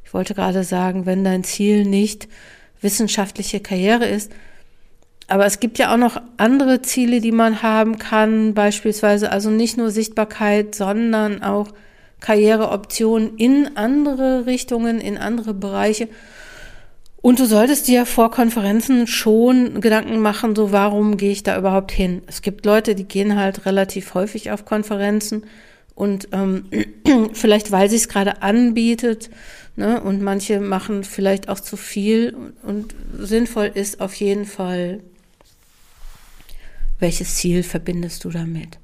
Ich 0.05 0.13
wollte 0.13 0.35
gerade 0.35 0.63
sagen, 0.63 1.05
wenn 1.05 1.23
dein 1.23 1.43
Ziel 1.43 1.85
nicht 1.85 2.27
wissenschaftliche 2.79 3.59
Karriere 3.59 4.05
ist, 4.05 4.31
aber 5.27 5.45
es 5.45 5.59
gibt 5.59 5.79
ja 5.79 5.91
auch 5.91 5.97
noch 5.97 6.21
andere 6.37 6.83
Ziele, 6.83 7.21
die 7.21 7.31
man 7.31 7.63
haben 7.63 7.97
kann, 7.97 8.53
beispielsweise 8.53 9.31
also 9.31 9.49
nicht 9.49 9.77
nur 9.77 9.89
Sichtbarkeit, 9.89 10.75
sondern 10.75 11.41
auch 11.41 11.69
Karriereoptionen 12.19 13.37
in 13.37 13.75
andere 13.75 14.45
Richtungen, 14.45 15.01
in 15.01 15.17
andere 15.17 15.53
Bereiche. 15.53 16.07
Und 17.23 17.39
du 17.39 17.45
solltest 17.45 17.87
dir 17.87 18.05
vor 18.05 18.31
Konferenzen 18.31 19.07
schon 19.07 19.79
Gedanken 19.79 20.19
machen, 20.19 20.57
so 20.57 20.73
warum 20.73 21.15
gehe 21.15 21.31
ich 21.31 21.41
da 21.41 21.57
überhaupt 21.57 21.93
hin? 21.93 22.21
Es 22.27 22.41
gibt 22.41 22.65
Leute, 22.65 22.95
die 22.95 23.05
gehen 23.05 23.39
halt 23.39 23.65
relativ 23.65 24.13
häufig 24.13 24.51
auf 24.51 24.65
Konferenzen 24.65 25.45
und 25.95 26.27
ähm, 26.33 26.65
vielleicht 27.31 27.71
weil 27.71 27.89
sich 27.89 28.01
es 28.01 28.09
gerade 28.09 28.41
anbietet, 28.41 29.29
ne? 29.77 30.03
Und 30.03 30.21
manche 30.21 30.59
machen 30.59 31.05
vielleicht 31.05 31.47
auch 31.47 31.61
zu 31.61 31.77
viel 31.77 32.35
und 32.61 32.93
sinnvoll 33.17 33.71
ist 33.73 34.01
auf 34.01 34.15
jeden 34.15 34.43
Fall 34.43 34.99
welches 36.99 37.35
Ziel 37.35 37.63
verbindest 37.63 38.25
du 38.25 38.31
damit? 38.31 38.79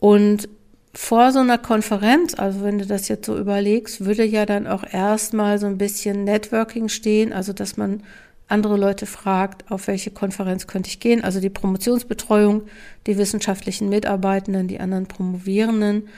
Und 0.00 0.48
vor 0.94 1.32
so 1.32 1.38
einer 1.38 1.58
Konferenz, 1.58 2.34
also 2.34 2.62
wenn 2.62 2.78
du 2.78 2.86
das 2.86 3.08
jetzt 3.08 3.26
so 3.26 3.36
überlegst, 3.38 4.04
würde 4.04 4.24
ja 4.24 4.44
dann 4.44 4.66
auch 4.66 4.84
erstmal 4.90 5.58
so 5.58 5.66
ein 5.66 5.78
bisschen 5.78 6.24
Networking 6.24 6.88
stehen, 6.88 7.32
also 7.32 7.52
dass 7.52 7.76
man 7.76 8.02
andere 8.48 8.76
Leute 8.76 9.06
fragt, 9.06 9.70
auf 9.70 9.86
welche 9.86 10.10
Konferenz 10.10 10.66
könnte 10.66 10.88
ich 10.88 11.00
gehen, 11.00 11.24
also 11.24 11.40
die 11.40 11.48
Promotionsbetreuung, 11.48 12.62
die 13.06 13.16
wissenschaftlichen 13.16 13.88
Mitarbeitenden, 13.88 14.68
die 14.68 14.80
anderen 14.80 15.06
Promovierenden 15.06 16.08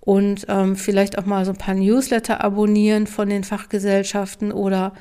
und 0.00 0.46
ähm, 0.48 0.76
vielleicht 0.76 1.18
auch 1.18 1.26
mal 1.26 1.44
so 1.44 1.52
ein 1.52 1.58
paar 1.58 1.74
Newsletter 1.74 2.42
abonnieren 2.42 3.06
von 3.06 3.28
den 3.28 3.44
Fachgesellschaften 3.44 4.50
oder 4.50 4.94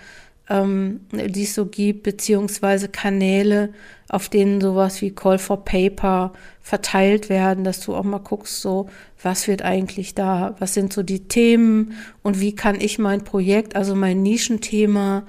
ähm, 0.51 0.99
die 1.11 1.43
es 1.43 1.55
so 1.55 1.65
gibt, 1.65 2.03
beziehungsweise 2.03 2.89
Kanäle, 2.89 3.73
auf 4.09 4.27
denen 4.27 4.59
sowas 4.59 5.01
wie 5.01 5.11
Call 5.11 5.39
for 5.39 5.63
Paper 5.63 6.33
verteilt 6.61 7.29
werden, 7.29 7.63
dass 7.63 7.79
du 7.79 7.95
auch 7.95 8.03
mal 8.03 8.19
guckst, 8.19 8.61
so, 8.61 8.89
was 9.23 9.47
wird 9.47 9.61
eigentlich 9.61 10.13
da, 10.13 10.55
was 10.59 10.73
sind 10.73 10.91
so 10.91 11.03
die 11.03 11.27
Themen 11.27 11.93
und 12.21 12.41
wie 12.41 12.53
kann 12.53 12.81
ich 12.81 12.99
mein 12.99 13.23
Projekt, 13.23 13.77
also 13.77 13.95
mein 13.95 14.21
Nischenthema 14.21 15.23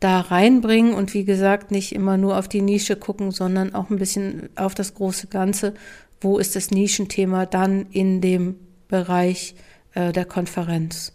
da 0.00 0.20
reinbringen 0.20 0.94
und 0.94 1.12
wie 1.12 1.24
gesagt, 1.24 1.70
nicht 1.70 1.94
immer 1.94 2.16
nur 2.16 2.38
auf 2.38 2.48
die 2.48 2.62
Nische 2.62 2.96
gucken, 2.96 3.30
sondern 3.30 3.74
auch 3.74 3.90
ein 3.90 3.98
bisschen 3.98 4.48
auf 4.56 4.74
das 4.74 4.94
große 4.94 5.26
Ganze. 5.28 5.74
Wo 6.20 6.38
ist 6.38 6.56
das 6.56 6.70
Nischenthema 6.70 7.46
dann 7.46 7.86
in 7.90 8.20
dem 8.20 8.56
Bereich 8.88 9.54
äh, 9.94 10.12
der 10.12 10.24
Konferenz. 10.24 11.12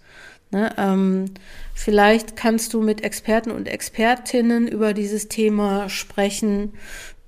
Ne, 0.49 0.71
ähm, 0.77 1.25
vielleicht 1.73 2.37
kannst 2.37 2.73
du 2.73 2.81
mit 2.81 3.03
Experten 3.03 3.51
und 3.51 3.67
Expertinnen 3.67 4.67
über 4.67 4.93
dieses 4.93 5.27
Thema 5.27 5.89
sprechen, 5.89 6.73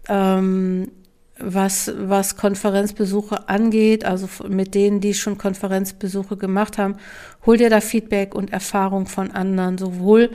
ähm, 0.08 0.92
was, 1.38 1.92
was 1.96 2.38
Konferenzbesuche 2.38 3.50
angeht, 3.50 4.06
also 4.06 4.30
mit 4.48 4.74
denen, 4.76 5.02
die 5.02 5.14
schon 5.14 5.38
Konferenzbesuche 5.38 6.38
gemacht 6.38 6.78
haben. 6.78 6.96
Hol 7.46 7.58
dir 7.58 7.70
da 7.70 7.82
Feedback 7.82 8.36
und 8.36 8.52
Erfahrung 8.52 9.06
von 9.06 9.32
anderen, 9.32 9.78
sowohl 9.78 10.30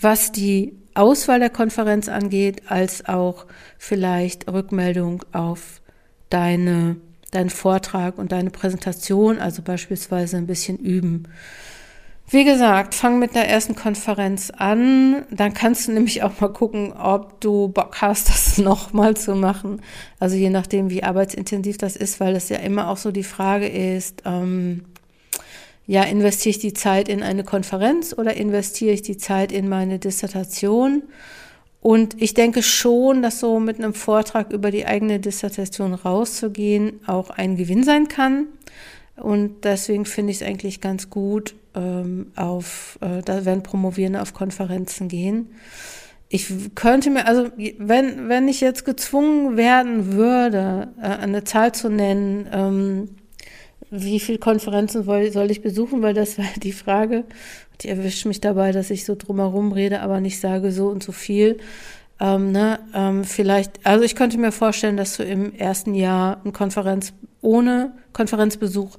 was 0.00 0.32
die 0.32 0.74
Auswahl 0.94 1.40
der 1.40 1.50
Konferenz 1.50 2.08
angeht, 2.08 2.62
als 2.68 3.06
auch 3.08 3.46
vielleicht 3.78 4.48
Rückmeldung 4.48 5.24
auf 5.32 5.80
deine, 6.30 6.96
deinen 7.32 7.50
Vortrag 7.50 8.18
und 8.18 8.32
deine 8.32 8.50
Präsentation, 8.50 9.38
also 9.38 9.62
beispielsweise 9.62 10.36
ein 10.36 10.46
bisschen 10.46 10.78
üben. 10.78 11.28
Wie 12.30 12.44
gesagt, 12.44 12.94
fang 12.94 13.18
mit 13.18 13.34
der 13.34 13.48
ersten 13.48 13.74
Konferenz 13.74 14.50
an. 14.50 15.24
Dann 15.30 15.52
kannst 15.52 15.86
du 15.86 15.92
nämlich 15.92 16.22
auch 16.22 16.40
mal 16.40 16.48
gucken, 16.48 16.92
ob 16.92 17.40
du 17.40 17.68
Bock 17.68 17.96
hast, 18.00 18.28
das 18.28 18.58
nochmal 18.64 19.16
zu 19.16 19.34
machen. 19.34 19.82
Also 20.18 20.36
je 20.36 20.50
nachdem, 20.50 20.90
wie 20.90 21.02
arbeitsintensiv 21.02 21.76
das 21.78 21.96
ist, 21.96 22.20
weil 22.20 22.34
das 22.34 22.48
ja 22.48 22.56
immer 22.58 22.88
auch 22.88 22.96
so 22.96 23.10
die 23.10 23.22
Frage 23.22 23.68
ist, 23.68 24.22
ähm, 24.24 24.84
ja, 25.86 26.02
investiere 26.04 26.50
ich 26.50 26.58
die 26.58 26.72
Zeit 26.72 27.10
in 27.10 27.22
eine 27.22 27.44
Konferenz 27.44 28.14
oder 28.16 28.34
investiere 28.36 28.92
ich 28.92 29.02
die 29.02 29.18
Zeit 29.18 29.52
in 29.52 29.68
meine 29.68 29.98
Dissertation? 29.98 31.02
Und 31.82 32.22
ich 32.22 32.32
denke 32.32 32.62
schon, 32.62 33.20
dass 33.20 33.40
so 33.40 33.60
mit 33.60 33.78
einem 33.78 33.92
Vortrag 33.92 34.50
über 34.50 34.70
die 34.70 34.86
eigene 34.86 35.20
Dissertation 35.20 35.92
rauszugehen 35.92 37.00
auch 37.06 37.28
ein 37.28 37.56
Gewinn 37.56 37.84
sein 37.84 38.08
kann. 38.08 38.46
Und 39.16 39.64
deswegen 39.64 40.06
finde 40.06 40.32
ich 40.32 40.40
es 40.40 40.46
eigentlich 40.46 40.80
ganz 40.80 41.08
gut, 41.08 41.54
ähm, 41.74 42.32
auf, 42.36 42.98
äh, 43.00 43.22
da 43.22 43.44
werden 43.44 43.62
Promovierende 43.62 44.20
auf 44.20 44.34
Konferenzen 44.34 45.08
gehen. 45.08 45.50
Ich 46.28 46.48
könnte 46.74 47.10
mir, 47.10 47.26
also 47.26 47.50
wenn, 47.78 48.28
wenn 48.28 48.48
ich 48.48 48.60
jetzt 48.60 48.84
gezwungen 48.84 49.56
werden 49.56 50.14
würde, 50.14 50.88
äh, 51.00 51.06
eine 51.06 51.44
Zahl 51.44 51.72
zu 51.72 51.88
nennen, 51.90 52.48
ähm, 52.52 53.08
wie 53.90 54.18
viele 54.18 54.38
Konferenzen 54.38 55.04
soll, 55.04 55.30
soll 55.30 55.50
ich 55.50 55.62
besuchen, 55.62 56.02
weil 56.02 56.14
das 56.14 56.38
war 56.38 56.46
die 56.56 56.72
Frage. 56.72 57.24
Die 57.80 57.88
erwischt 57.88 58.26
mich 58.26 58.40
dabei, 58.40 58.72
dass 58.72 58.90
ich 58.90 59.04
so 59.04 59.14
drumherum 59.14 59.72
rede, 59.72 60.00
aber 60.00 60.20
nicht 60.20 60.40
sage 60.40 60.72
so 60.72 60.88
und 60.88 61.02
so 61.02 61.12
viel. 61.12 61.58
Ähm, 62.24 62.52
ne, 62.52 62.78
ähm, 62.94 63.24
vielleicht, 63.24 63.84
also 63.84 64.02
ich 64.02 64.16
könnte 64.16 64.38
mir 64.38 64.50
vorstellen, 64.50 64.96
dass 64.96 65.18
du 65.18 65.24
im 65.24 65.54
ersten 65.54 65.94
Jahr 65.94 66.40
eine 66.42 66.52
Konferenz 66.52 67.12
ohne 67.42 67.92
Konferenzbesuch 68.14 68.96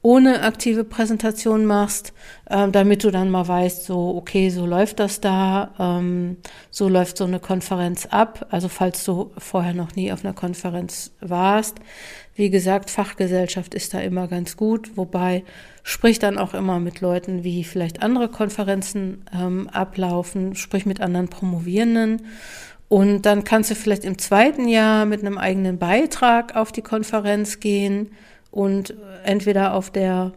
ohne 0.00 0.42
aktive 0.42 0.84
Präsentation 0.84 1.66
machst, 1.66 2.12
ähm, 2.48 2.70
damit 2.70 3.02
du 3.02 3.10
dann 3.10 3.30
mal 3.30 3.48
weißt, 3.48 3.84
so, 3.84 4.16
okay, 4.16 4.48
so 4.48 4.64
läuft 4.64 5.00
das 5.00 5.20
da, 5.20 5.74
ähm, 5.80 6.36
so 6.70 6.88
läuft 6.88 7.16
so 7.16 7.24
eine 7.24 7.40
Konferenz 7.40 8.06
ab. 8.06 8.46
Also 8.50 8.68
falls 8.68 9.02
du 9.04 9.32
vorher 9.38 9.74
noch 9.74 9.96
nie 9.96 10.12
auf 10.12 10.24
einer 10.24 10.34
Konferenz 10.34 11.10
warst. 11.20 11.78
Wie 12.38 12.50
gesagt, 12.50 12.88
Fachgesellschaft 12.88 13.74
ist 13.74 13.94
da 13.94 13.98
immer 13.98 14.28
ganz 14.28 14.56
gut, 14.56 14.96
wobei 14.96 15.42
sprich 15.82 16.20
dann 16.20 16.38
auch 16.38 16.54
immer 16.54 16.78
mit 16.78 17.00
Leuten, 17.00 17.42
wie 17.42 17.64
vielleicht 17.64 18.00
andere 18.00 18.28
Konferenzen 18.28 19.24
ähm, 19.34 19.68
ablaufen, 19.70 20.54
sprich 20.54 20.86
mit 20.86 21.00
anderen 21.00 21.26
Promovierenden. 21.26 22.22
Und 22.88 23.22
dann 23.22 23.42
kannst 23.42 23.72
du 23.72 23.74
vielleicht 23.74 24.04
im 24.04 24.18
zweiten 24.18 24.68
Jahr 24.68 25.04
mit 25.04 25.20
einem 25.22 25.36
eigenen 25.36 25.80
Beitrag 25.80 26.54
auf 26.54 26.70
die 26.70 26.80
Konferenz 26.80 27.58
gehen 27.58 28.12
und 28.52 28.94
entweder 29.24 29.74
auf 29.74 29.90
der 29.90 30.30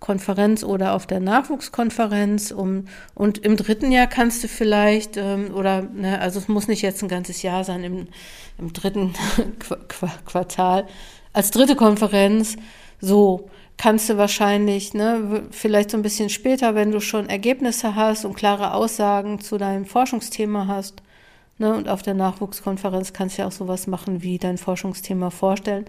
Konferenz 0.00 0.62
oder 0.62 0.94
auf 0.94 1.06
der 1.06 1.20
Nachwuchskonferenz. 1.20 2.52
Um, 2.52 2.86
und 3.14 3.38
im 3.38 3.56
dritten 3.56 3.90
Jahr 3.90 4.06
kannst 4.06 4.44
du 4.44 4.48
vielleicht, 4.48 5.16
ähm, 5.16 5.54
oder, 5.54 5.82
ne, 5.82 6.20
also 6.20 6.38
es 6.38 6.48
muss 6.48 6.68
nicht 6.68 6.82
jetzt 6.82 7.02
ein 7.02 7.08
ganzes 7.08 7.42
Jahr 7.42 7.64
sein, 7.64 7.84
im, 7.84 8.08
im 8.58 8.72
dritten 8.72 9.12
Qu 9.58 9.76
Quartal, 10.24 10.86
als 11.32 11.50
dritte 11.50 11.76
Konferenz, 11.76 12.56
so 13.00 13.48
kannst 13.76 14.08
du 14.08 14.18
wahrscheinlich, 14.18 14.92
ne, 14.92 15.44
vielleicht 15.50 15.90
so 15.90 15.96
ein 15.96 16.02
bisschen 16.02 16.28
später, 16.28 16.74
wenn 16.74 16.90
du 16.90 17.00
schon 17.00 17.28
Ergebnisse 17.28 17.94
hast 17.94 18.24
und 18.24 18.34
klare 18.34 18.74
Aussagen 18.74 19.40
zu 19.40 19.56
deinem 19.56 19.86
Forschungsthema 19.86 20.66
hast, 20.66 21.02
ne, 21.58 21.74
und 21.74 21.88
auf 21.88 22.02
der 22.02 22.14
Nachwuchskonferenz 22.14 23.12
kannst 23.12 23.38
du 23.38 23.42
ja 23.42 23.48
auch 23.48 23.52
sowas 23.52 23.86
machen 23.86 24.22
wie 24.22 24.38
dein 24.38 24.58
Forschungsthema 24.58 25.30
vorstellen. 25.30 25.86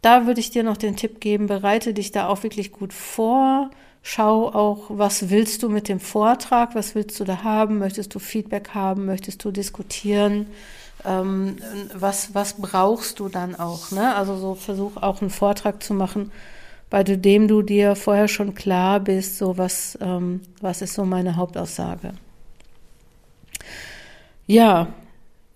Da 0.00 0.26
würde 0.26 0.40
ich 0.40 0.50
dir 0.50 0.64
noch 0.64 0.76
den 0.76 0.96
Tipp 0.96 1.20
geben, 1.20 1.46
bereite 1.46 1.94
dich 1.94 2.10
da 2.10 2.28
auch 2.28 2.42
wirklich 2.42 2.72
gut 2.72 2.92
vor. 2.92 3.70
Schau 4.02 4.48
auch, 4.48 4.86
was 4.88 5.30
willst 5.30 5.62
du 5.62 5.68
mit 5.68 5.88
dem 5.88 6.00
Vortrag, 6.00 6.74
was 6.74 6.96
willst 6.96 7.20
du 7.20 7.24
da 7.24 7.44
haben, 7.44 7.78
möchtest 7.78 8.12
du 8.14 8.18
Feedback 8.18 8.70
haben, 8.70 9.06
möchtest 9.06 9.44
du 9.44 9.52
diskutieren, 9.52 10.46
ähm, 11.04 11.56
was, 11.94 12.34
was 12.34 12.54
brauchst 12.54 13.18
du 13.18 13.28
dann 13.28 13.54
auch. 13.54 13.90
Ne? 13.90 14.14
Also 14.14 14.36
so 14.36 14.54
versuch 14.54 14.96
auch 14.96 15.20
einen 15.20 15.30
Vortrag 15.30 15.82
zu 15.82 15.94
machen, 15.94 16.30
bei 16.90 17.02
dem 17.02 17.48
du 17.48 17.62
dir 17.62 17.96
vorher 17.96 18.28
schon 18.28 18.54
klar 18.54 19.00
bist, 19.00 19.38
so 19.38 19.56
was, 19.58 19.98
ähm, 20.00 20.40
was 20.60 20.82
ist 20.82 20.94
so 20.94 21.04
meine 21.04 21.36
Hauptaussage. 21.36 22.12
Ja, 24.46 24.88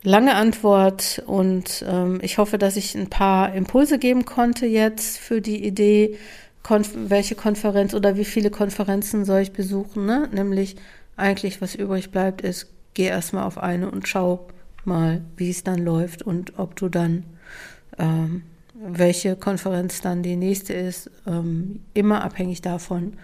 lange 0.02 0.34
Antwort 0.34 1.22
und 1.26 1.84
ähm, 1.86 2.20
ich 2.22 2.38
hoffe, 2.38 2.56
dass 2.58 2.76
ich 2.76 2.94
ein 2.94 3.10
paar 3.10 3.52
Impulse 3.54 3.98
geben 3.98 4.24
konnte 4.24 4.66
jetzt 4.66 5.18
für 5.18 5.40
die 5.40 5.64
Idee, 5.64 6.16
konf 6.62 6.92
welche 6.94 7.34
Konferenz 7.34 7.94
oder 7.94 8.16
wie 8.16 8.24
viele 8.24 8.50
Konferenzen 8.50 9.24
soll 9.24 9.40
ich 9.40 9.52
besuchen. 9.52 10.06
Ne? 10.06 10.28
Nämlich 10.32 10.76
eigentlich, 11.16 11.60
was 11.60 11.74
übrig 11.74 12.10
bleibt, 12.10 12.40
ist, 12.40 12.68
geh 12.94 13.06
erstmal 13.06 13.44
auf 13.44 13.58
eine 13.58 13.90
und 13.90 14.08
schau 14.08 14.46
mal, 14.86 15.22
wie 15.36 15.50
es 15.50 15.64
dann 15.64 15.78
läuft 15.78 16.22
und 16.22 16.58
ob 16.58 16.76
du 16.76 16.88
dann, 16.88 17.24
ähm, 17.98 18.42
welche 18.74 19.36
Konferenz 19.36 20.00
dann 20.00 20.22
die 20.22 20.36
nächste 20.36 20.74
ist, 20.74 21.10
ähm, 21.26 21.80
immer 21.94 22.22
abhängig 22.22 22.62
davon, 22.62 23.14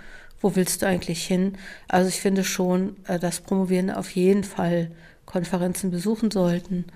wo 0.41 0.57
willst 0.57 0.83
du 0.83 0.87
eigentlich 0.87 1.25
hin. 1.25 1.57
Also 1.89 2.09
ich 2.09 2.21
finde 2.21 2.45
schon, 2.45 2.97
äh, 3.07 3.19
dass 3.19 3.41
Promovieren 3.41 3.91
auf 3.91 4.11
jeden 4.11 4.45
Fall 4.45 4.91
Konferenzen 5.27 5.91
besuchen 5.91 6.31
sollten 6.31 6.87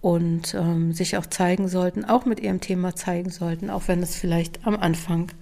und 0.00 0.54
ähm, 0.54 0.92
sich 0.92 1.16
auch 1.16 1.26
zeigen 1.26 1.68
sollten, 1.68 2.04
auch 2.04 2.24
mit 2.26 2.40
ihrem 2.40 2.60
Thema 2.60 2.94
zeigen 2.94 3.30
sollten, 3.30 3.70
auch 3.70 3.88
wenn 3.88 4.02
es 4.02 4.14
vielleicht 4.14 4.66
am 4.66 4.76
Anfang 4.76 5.32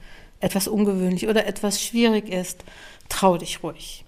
etwas 0.41 0.69
ungewöhnlich 0.69 1.29
oder 1.29 1.47
etwas 1.47 1.83
schwierig 1.83 2.29
ist. 2.29 2.65
Trau 3.09 3.37
dich 3.37 3.63
ruhig. 3.63 4.04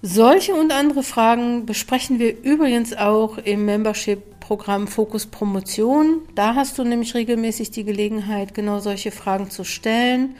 Solche 0.00 0.54
und 0.54 0.72
andere 0.72 1.02
Fragen 1.02 1.66
besprechen 1.66 2.18
wir 2.18 2.42
übrigens 2.44 2.96
auch 2.96 3.38
im 3.38 3.64
Membership-Programm 3.64 4.86
Fokus 4.86 5.26
Promotion. 5.26 6.22
Da 6.36 6.54
hast 6.54 6.78
du 6.78 6.84
nämlich 6.84 7.14
regelmäßig 7.14 7.72
die 7.72 7.84
Gelegenheit, 7.84 8.54
genau 8.54 8.78
solche 8.78 9.10
Fragen 9.10 9.50
zu 9.50 9.64
stellen. 9.64 10.36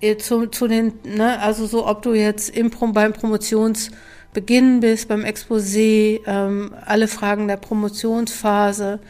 Äh, 0.00 0.16
zu, 0.18 0.46
zu 0.46 0.68
den, 0.68 0.92
ne, 1.04 1.40
also 1.40 1.66
so, 1.66 1.86
ob 1.86 2.02
du 2.02 2.12
jetzt 2.12 2.50
im, 2.50 2.70
beim 2.70 3.12
Promotions- 3.12 3.90
Beginn 4.34 4.80
bis 4.80 5.06
beim 5.06 5.24
Exposé, 5.24 6.20
ähm, 6.26 6.74
alle 6.84 7.08
Fragen 7.08 7.48
der 7.48 7.56
Promotionsphase 7.56 9.00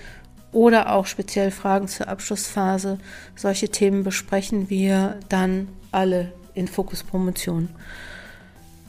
oder 0.52 0.94
auch 0.94 1.06
speziell 1.06 1.50
Fragen 1.50 1.88
zur 1.88 2.08
Abschlussphase. 2.08 2.98
Solche 3.34 3.68
Themen 3.68 4.04
besprechen 4.04 4.70
wir 4.70 5.18
dann 5.28 5.68
alle 5.90 6.32
in 6.54 6.68
Fokus 6.68 7.02
Promotion. 7.02 7.68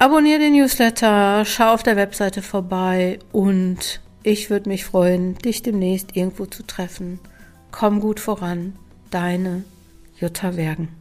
Abonniere 0.01 0.39
den 0.39 0.53
Newsletter, 0.53 1.43
schau 1.43 1.73
auf 1.73 1.83
der 1.83 1.97
Webseite 1.97 2.41
vorbei 2.41 3.19
und 3.33 3.99
ich 4.23 4.49
würde 4.49 4.69
mich 4.69 4.85
freuen, 4.85 5.35
dich 5.35 5.61
demnächst 5.61 6.15
irgendwo 6.15 6.45
zu 6.45 6.63
treffen. 6.63 7.19
Komm 7.71 7.99
gut 7.99 8.21
voran, 8.21 8.77
deine 9.11 9.65
Jutta 10.17 10.55
Wergen. 10.55 10.98